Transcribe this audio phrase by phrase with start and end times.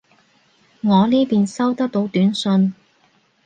[0.81, 2.73] 我呢邊收得到短信